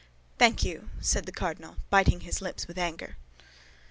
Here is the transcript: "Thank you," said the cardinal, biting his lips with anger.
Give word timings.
"Thank 0.39 0.63
you," 0.63 0.89
said 0.99 1.27
the 1.27 1.31
cardinal, 1.31 1.75
biting 1.91 2.21
his 2.21 2.41
lips 2.41 2.65
with 2.67 2.79
anger. 2.79 3.17